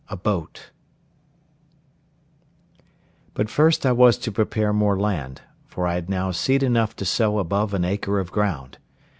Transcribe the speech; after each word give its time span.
A 0.07 0.17
BOAT 0.17 0.71
But 3.35 3.51
first 3.51 3.85
I 3.85 3.91
was 3.91 4.17
to 4.17 4.31
prepare 4.31 4.73
more 4.73 4.99
land, 4.99 5.41
for 5.67 5.85
I 5.85 5.93
had 5.93 6.09
now 6.09 6.31
seed 6.31 6.63
enough 6.63 6.95
to 6.95 7.05
sow 7.05 7.37
above 7.37 7.75
an 7.75 7.85
acre 7.85 8.19
of 8.19 8.31
ground. 8.31 8.79